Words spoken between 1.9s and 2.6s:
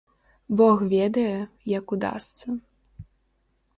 удасца.